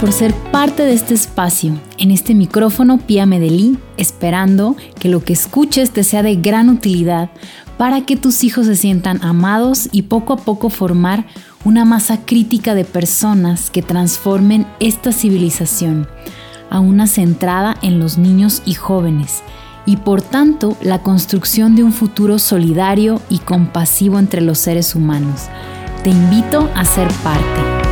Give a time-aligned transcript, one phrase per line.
[0.00, 1.74] Por ser parte de este espacio.
[1.96, 7.30] En este micrófono, Pia Medellín, esperando que lo que escuches te sea de gran utilidad
[7.78, 11.24] para que tus hijos se sientan amados y poco a poco formar
[11.64, 16.06] una masa crítica de personas que transformen esta civilización
[16.68, 19.42] a una centrada en los niños y jóvenes
[19.86, 25.44] y por tanto la construcción de un futuro solidario y compasivo entre los seres humanos.
[26.02, 27.85] Te invito a ser parte.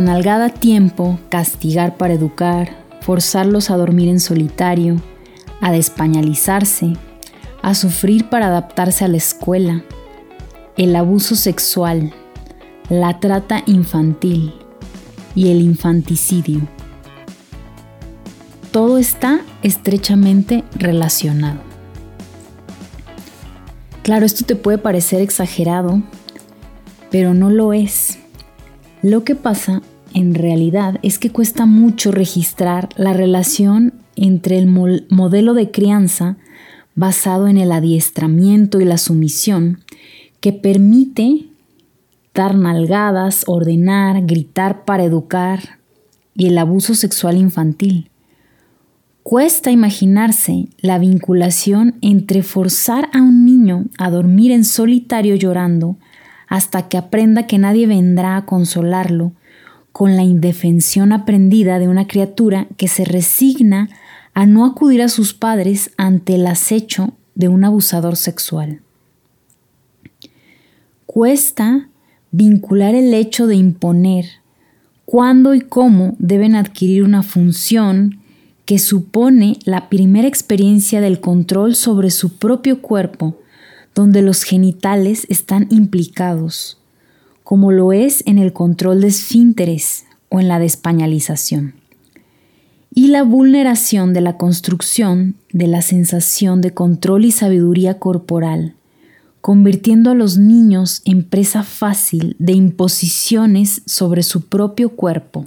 [0.00, 2.70] La tiempo, castigar para educar,
[3.02, 4.96] forzarlos a dormir en solitario,
[5.60, 6.94] a despañalizarse,
[7.60, 9.84] a sufrir para adaptarse a la escuela,
[10.78, 12.14] el abuso sexual,
[12.88, 14.54] la trata infantil
[15.34, 16.66] y el infanticidio.
[18.72, 21.60] Todo está estrechamente relacionado.
[24.02, 26.00] Claro, esto te puede parecer exagerado,
[27.10, 28.18] pero no lo es.
[29.02, 29.82] Lo que pasa
[30.14, 36.36] en realidad es que cuesta mucho registrar la relación entre el modelo de crianza
[36.94, 39.80] basado en el adiestramiento y la sumisión
[40.40, 41.46] que permite
[42.34, 45.78] dar nalgadas, ordenar, gritar para educar
[46.34, 48.10] y el abuso sexual infantil.
[49.22, 55.96] Cuesta imaginarse la vinculación entre forzar a un niño a dormir en solitario llorando
[56.48, 59.32] hasta que aprenda que nadie vendrá a consolarlo,
[59.92, 63.88] con la indefensión aprendida de una criatura que se resigna
[64.34, 68.80] a no acudir a sus padres ante el acecho de un abusador sexual.
[71.06, 71.88] Cuesta
[72.30, 74.26] vincular el hecho de imponer
[75.04, 78.20] cuándo y cómo deben adquirir una función
[78.64, 83.36] que supone la primera experiencia del control sobre su propio cuerpo
[83.94, 86.79] donde los genitales están implicados,
[87.50, 91.74] como lo es en el control de esfínteres o en la despañalización,
[92.94, 98.76] y la vulneración de la construcción de la sensación de control y sabiduría corporal,
[99.40, 105.46] convirtiendo a los niños en presa fácil de imposiciones sobre su propio cuerpo.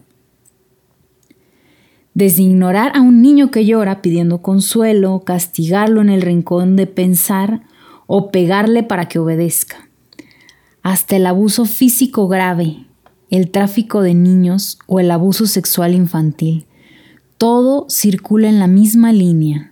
[2.14, 7.62] Desde ignorar a un niño que llora pidiendo consuelo, castigarlo en el rincón de pensar,
[8.08, 9.88] o pegarle para que obedezca,
[10.84, 12.86] hasta el abuso físico grave,
[13.30, 16.68] el tráfico de niños o el abuso sexual infantil.
[17.38, 19.72] Todo circula en la misma línea.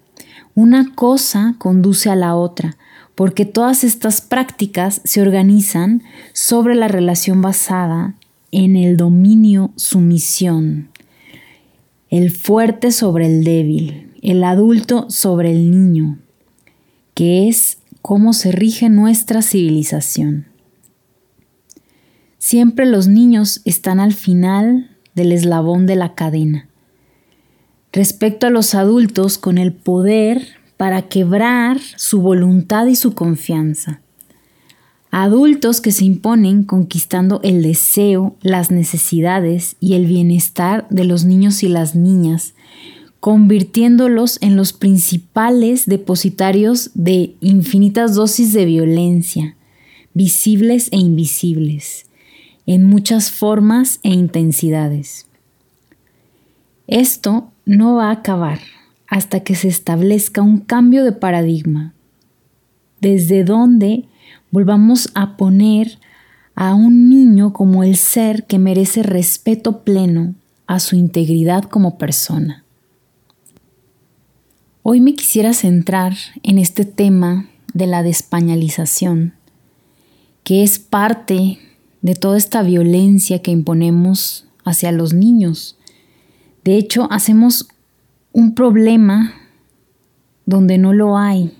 [0.55, 2.77] Una cosa conduce a la otra,
[3.13, 6.01] porque todas estas prácticas se organizan
[6.33, 8.15] sobre la relación basada
[8.51, 10.89] en el dominio sumisión,
[12.09, 16.19] el fuerte sobre el débil, el adulto sobre el niño,
[17.13, 20.50] que es cómo se rige nuestra civilización.
[22.43, 26.67] Siempre los niños están al final del eslabón de la cadena.
[27.93, 34.01] Respecto a los adultos con el poder para quebrar su voluntad y su confianza.
[35.11, 41.61] Adultos que se imponen conquistando el deseo, las necesidades y el bienestar de los niños
[41.61, 42.55] y las niñas
[43.19, 49.55] convirtiéndolos en los principales depositarios de infinitas dosis de violencia,
[50.15, 52.07] visibles e invisibles,
[52.73, 55.27] en muchas formas e intensidades.
[56.87, 58.59] Esto no va a acabar
[59.07, 61.93] hasta que se establezca un cambio de paradigma,
[63.01, 64.05] desde donde
[64.51, 65.99] volvamos a poner
[66.55, 70.33] a un niño como el ser que merece respeto pleno
[70.65, 72.63] a su integridad como persona.
[74.81, 79.33] Hoy me quisiera centrar en este tema de la despañalización,
[80.45, 81.59] que es parte
[82.01, 85.77] de toda esta violencia que imponemos hacia los niños.
[86.63, 87.67] De hecho, hacemos
[88.31, 89.33] un problema
[90.45, 91.57] donde no lo hay.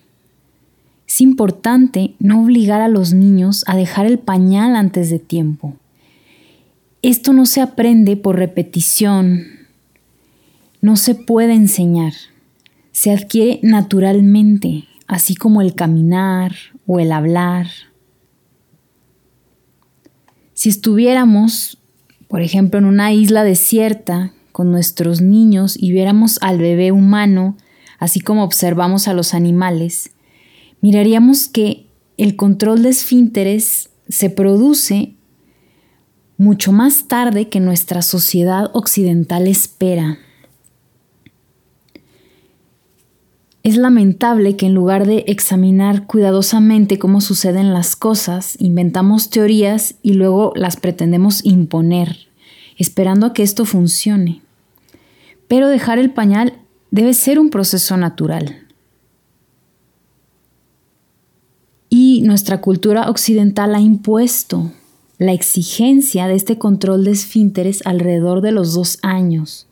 [1.08, 5.76] Es importante no obligar a los niños a dejar el pañal antes de tiempo.
[7.02, 9.46] Esto no se aprende por repetición,
[10.82, 12.14] no se puede enseñar
[12.92, 16.54] se adquiere naturalmente, así como el caminar
[16.86, 17.68] o el hablar.
[20.62, 21.80] Si estuviéramos,
[22.28, 27.58] por ejemplo, en una isla desierta con nuestros niños y viéramos al bebé humano,
[27.98, 30.12] así como observamos a los animales,
[30.80, 31.88] miraríamos que
[32.18, 35.16] el control de esfínteres se produce
[36.38, 40.20] mucho más tarde que nuestra sociedad occidental espera.
[43.64, 50.14] Es lamentable que en lugar de examinar cuidadosamente cómo suceden las cosas, inventamos teorías y
[50.14, 52.28] luego las pretendemos imponer,
[52.78, 54.42] esperando a que esto funcione.
[55.48, 56.54] Pero dejar el pañal
[56.90, 58.66] debe ser un proceso natural.
[61.88, 64.72] Y nuestra cultura occidental ha impuesto
[65.20, 69.68] la exigencia de este control de esfínteres alrededor de los dos años.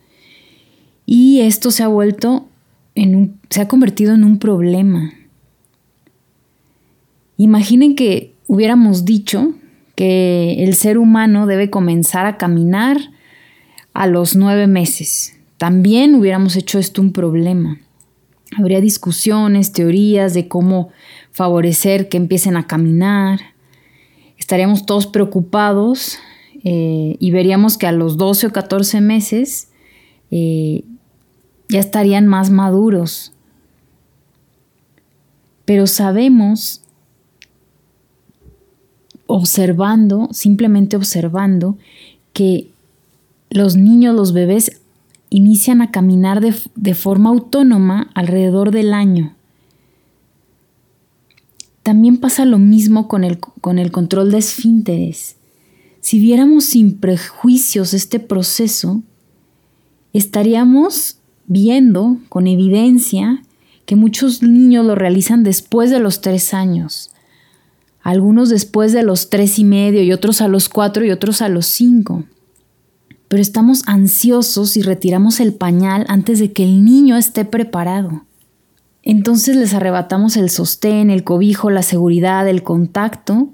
[1.06, 2.46] Y esto se ha vuelto
[2.94, 5.12] en un, se ha convertido en un problema.
[7.36, 9.54] Imaginen que hubiéramos dicho
[9.94, 12.98] que el ser humano debe comenzar a caminar
[13.92, 15.36] a los nueve meses.
[15.56, 17.78] También hubiéramos hecho esto un problema.
[18.56, 20.90] Habría discusiones, teorías de cómo
[21.32, 23.40] favorecer que empiecen a caminar,
[24.38, 26.18] estaríamos todos preocupados
[26.64, 29.68] eh, y veríamos que a los 12 o 14 meses
[30.30, 30.82] eh,
[31.70, 33.32] ya estarían más maduros.
[35.64, 36.82] Pero sabemos,
[39.26, 41.78] observando, simplemente observando,
[42.32, 42.70] que
[43.50, 44.80] los niños, los bebés,
[45.30, 49.36] inician a caminar de, de forma autónoma alrededor del año.
[51.84, 55.36] También pasa lo mismo con el, con el control de esfínteres.
[56.00, 59.02] Si viéramos sin prejuicios este proceso,
[60.12, 61.19] estaríamos
[61.50, 63.42] viendo con evidencia
[63.84, 67.10] que muchos niños lo realizan después de los tres años,
[68.02, 71.48] algunos después de los tres y medio y otros a los cuatro y otros a
[71.48, 72.22] los cinco.
[73.26, 78.24] Pero estamos ansiosos y retiramos el pañal antes de que el niño esté preparado.
[79.02, 83.50] Entonces les arrebatamos el sostén, el cobijo, la seguridad, el contacto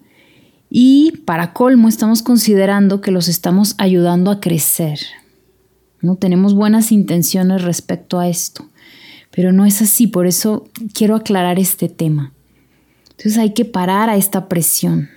[0.69, 4.99] y para colmo estamos considerando que los estamos ayudando a crecer.
[6.01, 8.67] No tenemos buenas intenciones respecto a esto,
[9.31, 12.33] pero no es así, por eso quiero aclarar este tema.
[13.11, 15.09] Entonces hay que parar a esta presión.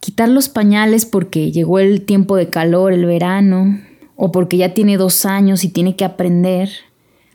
[0.00, 3.80] Quitar los pañales porque llegó el tiempo de calor, el verano,
[4.16, 6.70] o porque ya tiene dos años y tiene que aprender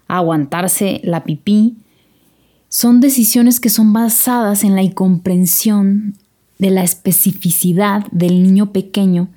[0.07, 1.77] aguantarse la pipí,
[2.69, 6.15] son decisiones que son basadas en la incomprensión
[6.59, 9.29] de la especificidad del niño pequeño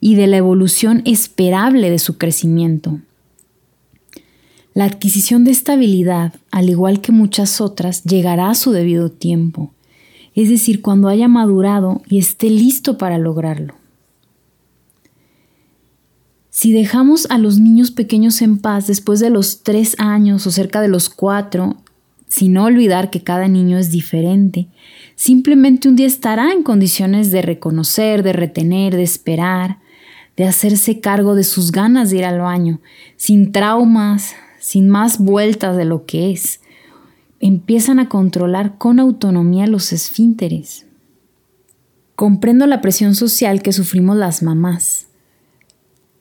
[0.00, 3.00] y de la evolución esperable de su crecimiento.
[4.74, 9.72] La adquisición de esta habilidad, al igual que muchas otras, llegará a su debido tiempo,
[10.34, 13.74] es decir, cuando haya madurado y esté listo para lograrlo.
[16.50, 20.80] Si dejamos a los niños pequeños en paz después de los tres años o cerca
[20.80, 21.76] de los cuatro,
[22.34, 24.66] sin olvidar que cada niño es diferente,
[25.14, 29.78] simplemente un día estará en condiciones de reconocer, de retener, de esperar,
[30.36, 32.80] de hacerse cargo de sus ganas de ir al baño,
[33.14, 36.60] sin traumas, sin más vueltas de lo que es.
[37.38, 40.86] Empiezan a controlar con autonomía los esfínteres.
[42.16, 45.06] Comprendo la presión social que sufrimos las mamás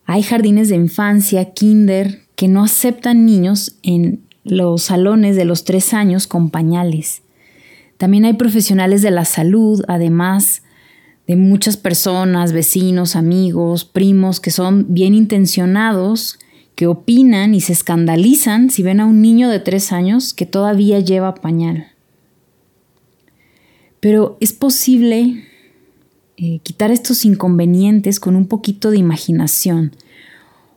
[0.06, 5.94] hay jardines de infancia, kinder, que no aceptan niños en los salones de los tres
[5.94, 7.22] años con pañales.
[7.98, 10.64] También hay profesionales de la salud, además
[11.28, 16.40] de muchas personas, vecinos, amigos, primos, que son bien intencionados,
[16.76, 21.00] que opinan y se escandalizan si ven a un niño de tres años que todavía
[21.00, 21.88] lleva pañal.
[24.00, 25.46] Pero es posible
[26.36, 29.96] eh, quitar estos inconvenientes con un poquito de imaginación.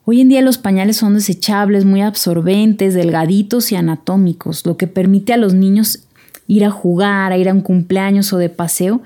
[0.08, 5.32] Hoy en día los pañales son desechables, muy absorbentes, delgaditos y anatómicos, lo que permite
[5.32, 6.04] a los niños
[6.46, 9.02] ir a jugar, a ir a un cumpleaños o de paseo,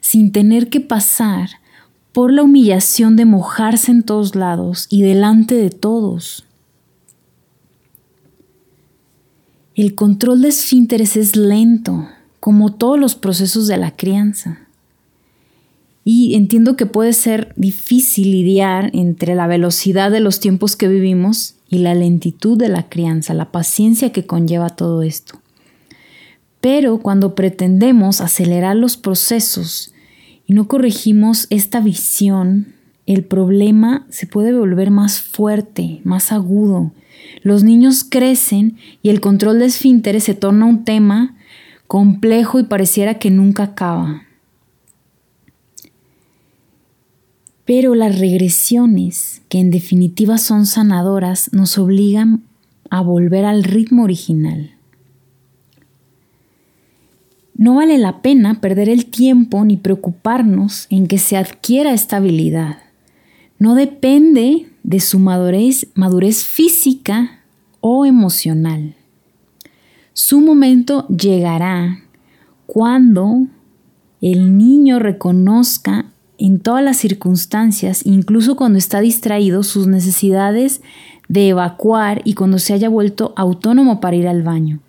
[0.00, 1.48] sin tener que pasar
[2.12, 6.44] por la humillación de mojarse en todos lados y delante de todos.
[9.74, 14.68] El control de esfínteres es lento, como todos los procesos de la crianza.
[16.04, 21.54] Y entiendo que puede ser difícil lidiar entre la velocidad de los tiempos que vivimos
[21.68, 25.40] y la lentitud de la crianza, la paciencia que conlleva todo esto.
[26.60, 29.92] Pero cuando pretendemos acelerar los procesos
[30.46, 32.74] y no corregimos esta visión,
[33.06, 36.92] el problema se puede volver más fuerte, más agudo.
[37.42, 41.36] Los niños crecen y el control de esfínteres se torna un tema
[41.86, 44.22] complejo y pareciera que nunca acaba.
[47.74, 52.42] Pero las regresiones, que en definitiva son sanadoras, nos obligan
[52.90, 54.72] a volver al ritmo original.
[57.54, 62.76] No vale la pena perder el tiempo ni preocuparnos en que se adquiera esta habilidad.
[63.58, 67.40] No depende de su madurez, madurez física
[67.80, 68.96] o emocional.
[70.12, 72.00] Su momento llegará
[72.66, 73.46] cuando
[74.20, 76.11] el niño reconozca
[76.44, 80.82] en todas las circunstancias, incluso cuando está distraído, sus necesidades
[81.28, 84.80] de evacuar y cuando se haya vuelto autónomo para ir al baño.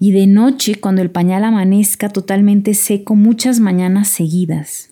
[0.00, 4.88] Y de noche, cuando el pañal amanezca totalmente seco muchas mañanas seguidas.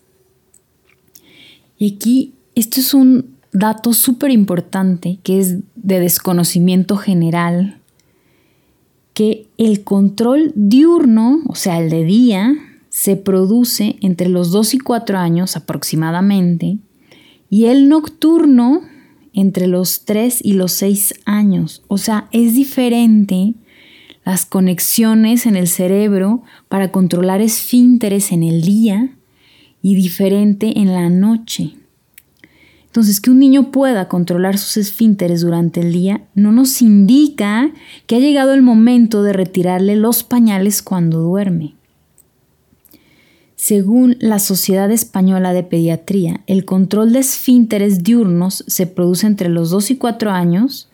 [1.78, 7.78] Y aquí, esto es un dato súper importante que es de desconocimiento general,
[9.14, 14.78] que el control diurno, o sea, el de día, se produce entre los 2 y
[14.78, 16.78] 4 años aproximadamente
[17.48, 18.82] y el nocturno
[19.32, 21.82] entre los 3 y los 6 años.
[21.88, 23.54] O sea, es diferente
[24.24, 29.16] las conexiones en el cerebro para controlar esfínteres en el día
[29.82, 31.74] y diferente en la noche.
[32.86, 37.72] Entonces, que un niño pueda controlar sus esfínteres durante el día no nos indica
[38.08, 41.76] que ha llegado el momento de retirarle los pañales cuando duerme.
[43.62, 49.68] Según la Sociedad Española de Pediatría, el control de esfínteres diurnos se produce entre los
[49.68, 50.88] 2 y 4 años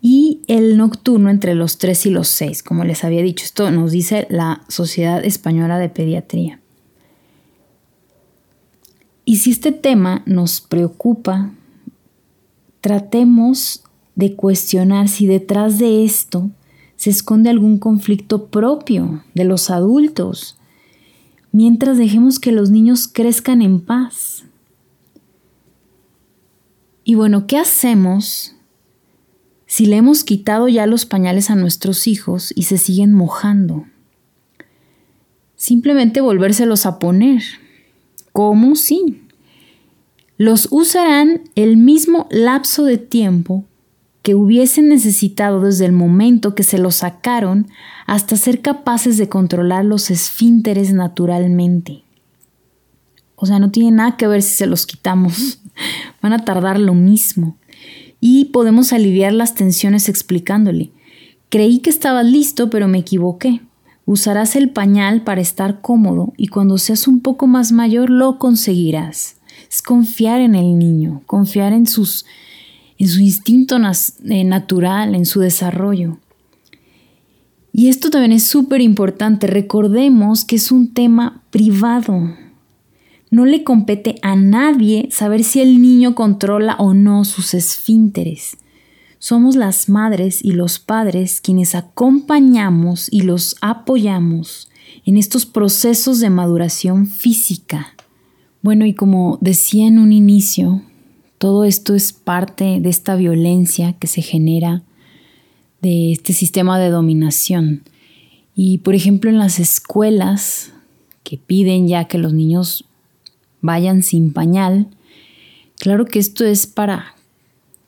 [0.00, 3.44] y el nocturno entre los 3 y los 6, como les había dicho.
[3.44, 6.62] Esto nos dice la Sociedad Española de Pediatría.
[9.26, 11.52] Y si este tema nos preocupa,
[12.80, 16.48] tratemos de cuestionar si detrás de esto
[16.96, 20.56] se esconde algún conflicto propio de los adultos,
[21.52, 24.44] mientras dejemos que los niños crezcan en paz.
[27.04, 28.54] Y bueno, ¿qué hacemos
[29.66, 33.86] si le hemos quitado ya los pañales a nuestros hijos y se siguen mojando?
[35.56, 37.42] Simplemente volvérselos a poner
[38.32, 39.22] ¿Cómo sí?
[40.36, 43.64] Los usarán el mismo lapso de tiempo
[44.22, 47.68] que hubiesen necesitado desde el momento que se los sacaron
[48.06, 52.02] hasta ser capaces de controlar los esfínteres naturalmente.
[53.36, 55.60] O sea, no tiene nada que ver si se los quitamos.
[56.22, 57.56] Van a tardar lo mismo.
[58.20, 60.90] Y podemos aliviar las tensiones explicándole.
[61.48, 63.62] Creí que estabas listo, pero me equivoqué.
[64.04, 69.36] Usarás el pañal para estar cómodo y cuando seas un poco más mayor lo conseguirás.
[69.70, 72.26] Es confiar en el niño, confiar en, sus,
[73.00, 76.18] en su instinto eh, natural, en su desarrollo.
[77.72, 79.46] Y esto también es súper importante.
[79.46, 82.36] Recordemos que es un tema privado.
[83.30, 88.58] No le compete a nadie saber si el niño controla o no sus esfínteres.
[89.18, 94.68] Somos las madres y los padres quienes acompañamos y los apoyamos
[95.06, 97.94] en estos procesos de maduración física.
[98.60, 100.82] Bueno, y como decía en un inicio,
[101.40, 104.82] todo esto es parte de esta violencia que se genera
[105.80, 107.82] de este sistema de dominación.
[108.54, 110.74] Y por ejemplo en las escuelas
[111.24, 112.84] que piden ya que los niños
[113.62, 114.88] vayan sin pañal,
[115.78, 117.14] claro que esto es para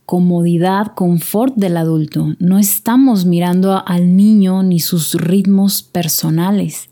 [0.07, 2.35] comodidad, confort del adulto.
[2.39, 6.89] No estamos mirando al niño ni sus ritmos personales.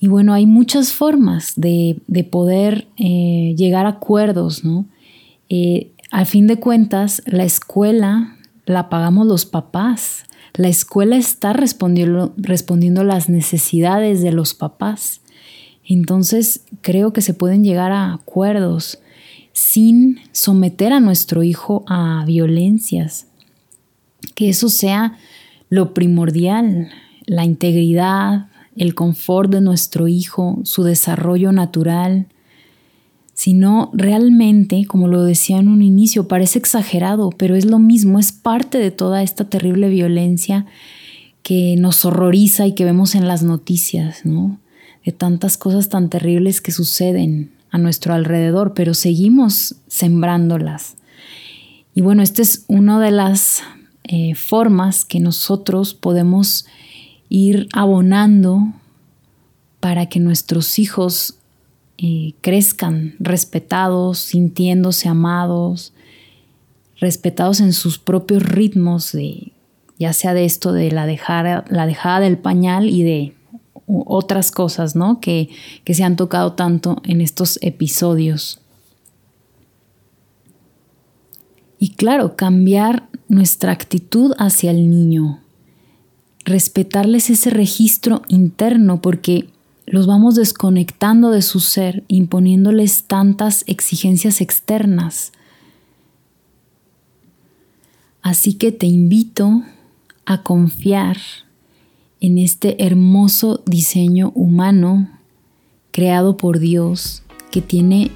[0.00, 1.98] Y bueno, hay muchas formas de,
[2.30, 4.84] poder eh, llegar a acuerdos, ¿no?
[5.54, 10.24] Eh, al fin de cuentas, la escuela la pagamos los papás.
[10.54, 15.20] La escuela está respondiendo, respondiendo las necesidades de los papás.
[15.84, 19.00] Entonces, creo que se pueden llegar a acuerdos
[19.52, 23.26] sin someter a nuestro hijo a violencias.
[24.34, 25.18] Que eso sea
[25.68, 26.88] lo primordial,
[27.26, 32.28] la integridad, el confort de nuestro hijo, su desarrollo natural,
[33.34, 38.32] sino realmente, como lo decía en un inicio, parece exagerado, pero es lo mismo, es
[38.32, 40.66] parte de toda esta terrible violencia
[41.42, 44.60] que nos horroriza y que vemos en las noticias, ¿no?
[45.04, 50.94] De tantas cosas tan terribles que suceden a nuestro alrededor, pero seguimos sembrándolas.
[51.94, 53.62] Y bueno, esta es una de las
[54.04, 56.66] eh, formas que nosotros podemos
[57.28, 58.72] ir abonando
[59.80, 61.38] para que nuestros hijos
[62.40, 65.92] crezcan respetados, sintiéndose amados,
[66.98, 69.52] respetados en sus propios ritmos, de,
[69.98, 73.34] ya sea de esto de la dejada, la dejada del pañal y de
[73.86, 75.20] otras cosas, ¿no?
[75.20, 75.48] Que,
[75.84, 78.60] que se han tocado tanto en estos episodios.
[81.78, 85.40] Y claro, cambiar nuestra actitud hacia el niño,
[86.44, 89.48] respetarles ese registro interno porque
[89.92, 95.32] los vamos desconectando de su ser, imponiéndoles tantas exigencias externas.
[98.22, 99.62] Así que te invito
[100.24, 101.18] a confiar
[102.20, 105.10] en este hermoso diseño humano
[105.90, 108.12] creado por Dios que tiene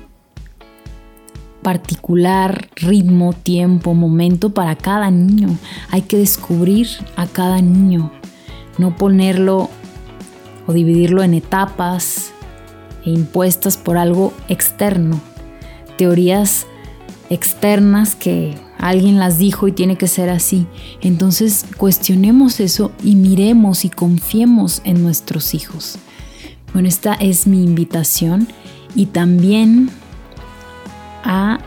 [1.61, 5.59] particular ritmo, tiempo, momento para cada niño.
[5.91, 8.13] Hay que descubrir a cada niño,
[8.79, 9.69] no ponerlo
[10.67, 12.33] o dividirlo en etapas
[13.05, 15.21] e impuestas por algo externo.
[15.97, 16.67] Teorías
[17.31, 20.67] externas que alguien las dijo y tiene que ser así.
[21.01, 25.99] Entonces cuestionemos eso y miremos y confiemos en nuestros hijos.
[26.73, 28.49] Bueno, esta es mi invitación
[28.95, 29.91] y también
[31.25, 31.61] a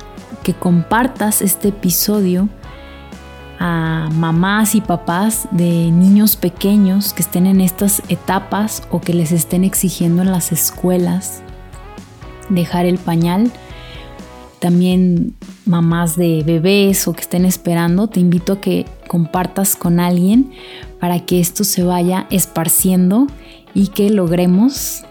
[0.44, 2.50] que compartas este episodio
[3.60, 9.34] a mamás y papás de niños pequeños que estén en estas etapas o que les
[9.34, 11.44] estén exigiendo en las escuelas
[12.50, 13.51] dejar el pañal.
[14.60, 15.36] También
[15.66, 20.51] mamás de bebés o que estén esperando, te invito a que compartas con alguien
[21.00, 23.28] para que esto se vaya esparciendo
[23.74, 25.04] y que logremos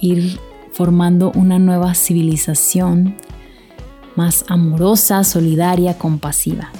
[0.00, 0.38] ir
[0.72, 3.16] formando una nueva civilización
[4.16, 6.70] más amorosa, solidaria, compasiva.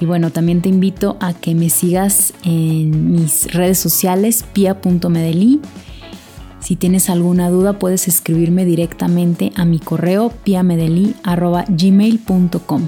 [0.00, 5.60] Y bueno, también te invito a que me sigas en mis redes sociales, pia.medellí.
[6.58, 12.82] Si tienes alguna duda, puedes escribirme directamente a mi correo piamedeli.gmail.com.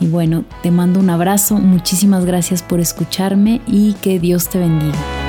[0.00, 5.21] Y bueno, te mando un abrazo, muchísimas gracias por escucharme y que Dios te bendiga.